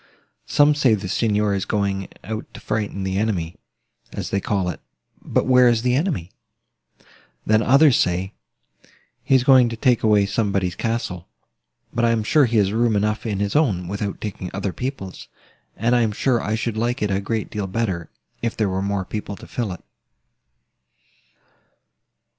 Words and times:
Some 0.47 0.73
say 0.73 0.95
the 0.95 1.07
Signor 1.07 1.53
is 1.53 1.65
going 1.65 2.07
out 2.23 2.51
to 2.55 2.59
frighten 2.59 3.03
the 3.03 3.19
enemy, 3.19 3.57
as 4.11 4.31
they 4.31 4.41
call 4.41 4.67
it: 4.69 4.79
but 5.21 5.45
where 5.45 5.67
is 5.69 5.83
the 5.83 5.93
enemy? 5.93 6.31
Then 7.45 7.61
others 7.61 7.97
say, 7.97 8.33
he 9.23 9.35
is 9.35 9.43
going 9.43 9.69
to 9.69 9.75
take 9.77 10.01
away 10.01 10.25
somebody's 10.25 10.73
castle: 10.73 11.27
but 11.93 12.03
I 12.03 12.09
am 12.09 12.23
sure 12.23 12.45
he 12.45 12.57
has 12.57 12.73
room 12.73 12.95
enough 12.95 13.27
in 13.27 13.39
his 13.39 13.55
own, 13.55 13.87
without 13.87 14.19
taking 14.19 14.49
other 14.55 14.73
people's; 14.73 15.27
and 15.77 15.95
I 15.95 16.01
am 16.01 16.13
sure 16.13 16.41
I 16.41 16.55
should 16.55 16.77
like 16.77 17.03
it 17.03 17.11
a 17.11 17.21
great 17.21 17.51
deal 17.51 17.67
better, 17.67 18.09
if 18.41 18.57
there 18.57 18.69
were 18.69 18.81
more 18.81 19.05
people 19.05 19.35
to 19.35 19.45
fill 19.45 19.71
it." 19.71 19.83